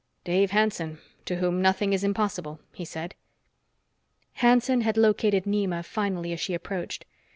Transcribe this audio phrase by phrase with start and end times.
[0.23, 3.13] "Dave Hanson, to whom nothing is impossible," he said.
[4.33, 7.05] Hanson had located Nema finally as she approached.